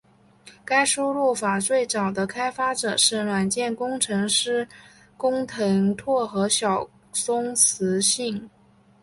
[0.65, 4.67] 该输入法最早的开发者是软件工程师
[5.15, 8.49] 工藤拓和小松弘幸。